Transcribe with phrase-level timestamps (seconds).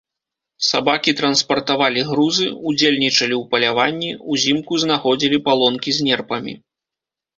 [0.67, 6.53] Сабакі транспартавалі грузы, удзельнічалі ў паляванні, узімку знаходзілі палонкі з нерпамі.